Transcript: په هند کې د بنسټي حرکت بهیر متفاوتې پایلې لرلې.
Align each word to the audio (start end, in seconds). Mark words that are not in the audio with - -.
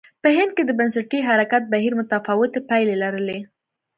په 0.23 0.29
هند 0.37 0.51
کې 0.55 0.63
د 0.65 0.71
بنسټي 0.79 1.19
حرکت 1.27 1.63
بهیر 1.73 1.93
متفاوتې 1.99 2.59
پایلې 2.69 2.95
لرلې. 3.03 3.39